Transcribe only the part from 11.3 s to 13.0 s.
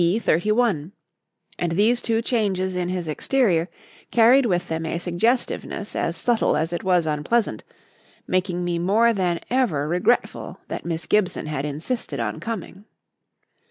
had insisted on coming.